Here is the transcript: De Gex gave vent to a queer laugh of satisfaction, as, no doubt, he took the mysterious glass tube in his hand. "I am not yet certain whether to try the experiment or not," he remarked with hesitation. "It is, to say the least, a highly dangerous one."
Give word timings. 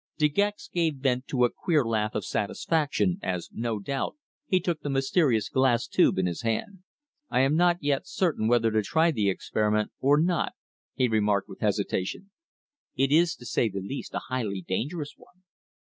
De 0.17 0.27
Gex 0.29 0.67
gave 0.67 0.95
vent 0.95 1.27
to 1.27 1.45
a 1.45 1.51
queer 1.51 1.85
laugh 1.85 2.15
of 2.15 2.25
satisfaction, 2.25 3.19
as, 3.21 3.51
no 3.53 3.77
doubt, 3.77 4.17
he 4.47 4.59
took 4.59 4.81
the 4.81 4.89
mysterious 4.89 5.47
glass 5.47 5.85
tube 5.85 6.17
in 6.17 6.25
his 6.25 6.41
hand. 6.41 6.79
"I 7.29 7.41
am 7.41 7.55
not 7.55 7.83
yet 7.83 8.07
certain 8.07 8.47
whether 8.47 8.71
to 8.71 8.81
try 8.81 9.11
the 9.11 9.29
experiment 9.29 9.91
or 9.99 10.19
not," 10.19 10.53
he 10.95 11.07
remarked 11.07 11.47
with 11.47 11.59
hesitation. 11.59 12.31
"It 12.95 13.11
is, 13.11 13.35
to 13.35 13.45
say 13.45 13.69
the 13.69 13.79
least, 13.79 14.15
a 14.15 14.21
highly 14.27 14.65
dangerous 14.67 15.13
one." 15.17 15.43